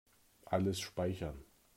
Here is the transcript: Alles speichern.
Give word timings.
Alles 0.47 0.79
speichern. 0.79 1.45